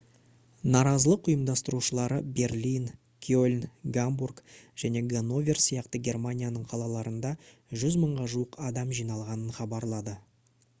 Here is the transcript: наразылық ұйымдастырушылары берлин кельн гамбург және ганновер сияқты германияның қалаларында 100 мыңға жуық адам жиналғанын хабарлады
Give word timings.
наразылық 0.75 1.27
ұйымдастырушылары 1.31 2.17
берлин 2.39 2.87
кельн 3.27 3.61
гамбург 3.99 4.41
және 4.85 5.05
ганновер 5.13 5.63
сияқты 5.67 6.03
германияның 6.09 6.67
қалаларында 6.73 7.37
100 7.85 7.95
мыңға 8.07 8.29
жуық 8.35 8.61
адам 8.73 8.99
жиналғанын 9.01 9.57
хабарлады 9.63 10.21